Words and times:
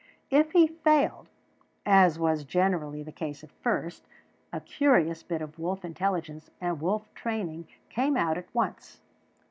If 0.31 0.53
he 0.53 0.65
failed, 0.65 1.29
as 1.85 2.17
was 2.17 2.43
generally 2.43 3.03
the 3.03 3.11
case 3.11 3.43
at 3.43 3.51
first, 3.51 4.07
a 4.51 4.59
curious 4.59 5.21
bit 5.21 5.43
of 5.43 5.59
wolf 5.59 5.85
intelligence 5.85 6.49
and 6.59 6.81
wolf 6.81 7.07
training 7.13 7.67
came 7.87 8.17
out 8.17 8.35
at 8.35 8.47
once. 8.51 9.01